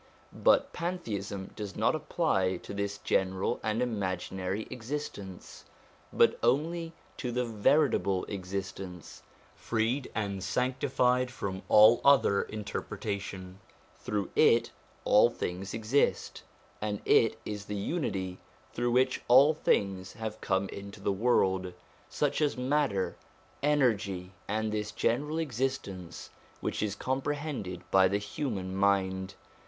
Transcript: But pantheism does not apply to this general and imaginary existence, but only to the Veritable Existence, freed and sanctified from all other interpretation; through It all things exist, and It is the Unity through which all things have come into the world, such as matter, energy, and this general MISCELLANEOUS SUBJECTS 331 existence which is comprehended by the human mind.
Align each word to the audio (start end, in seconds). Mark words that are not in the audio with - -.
But 0.33 0.73
pantheism 0.73 1.51
does 1.55 1.75
not 1.75 1.93
apply 1.93 2.57
to 2.63 2.73
this 2.73 2.97
general 2.97 3.59
and 3.61 3.83
imaginary 3.83 4.63
existence, 4.71 5.65
but 6.11 6.39
only 6.41 6.93
to 7.17 7.31
the 7.31 7.45
Veritable 7.45 8.25
Existence, 8.25 9.21
freed 9.55 10.09
and 10.15 10.43
sanctified 10.43 11.29
from 11.29 11.61
all 11.69 12.01
other 12.03 12.41
interpretation; 12.41 13.59
through 13.99 14.31
It 14.35 14.71
all 15.05 15.29
things 15.29 15.71
exist, 15.71 16.41
and 16.81 16.99
It 17.05 17.39
is 17.45 17.65
the 17.65 17.75
Unity 17.75 18.39
through 18.73 18.93
which 18.93 19.21
all 19.27 19.53
things 19.53 20.13
have 20.13 20.41
come 20.41 20.67
into 20.69 20.99
the 20.99 21.11
world, 21.13 21.73
such 22.09 22.41
as 22.41 22.57
matter, 22.57 23.17
energy, 23.61 24.31
and 24.47 24.71
this 24.71 24.91
general 24.91 25.35
MISCELLANEOUS 25.35 25.55
SUBJECTS 25.57 25.77
331 25.77 26.07
existence 26.07 26.29
which 26.59 26.81
is 26.81 26.95
comprehended 26.95 27.83
by 27.91 28.07
the 28.07 28.17
human 28.17 28.75
mind. 28.75 29.35